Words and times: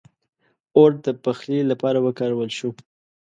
•اور 0.77 0.91
د 1.05 1.07
پخلي 1.23 1.61
لپاره 1.71 1.97
وکارول 2.07 2.49
شو. 2.57 2.69